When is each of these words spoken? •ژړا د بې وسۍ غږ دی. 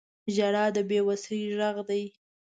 •ژړا 0.35 0.65
د 0.75 0.77
بې 0.89 0.99
وسۍ 1.07 1.41
غږ 1.59 1.77
دی. 1.89 2.03